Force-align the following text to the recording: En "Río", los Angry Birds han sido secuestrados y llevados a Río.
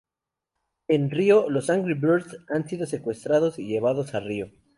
En 0.87 1.11
"Río", 1.11 1.47
los 1.47 1.69
Angry 1.69 1.93
Birds 1.93 2.35
han 2.49 2.67
sido 2.67 2.87
secuestrados 2.87 3.59
y 3.59 3.67
llevados 3.67 4.15
a 4.15 4.19
Río. 4.19 4.49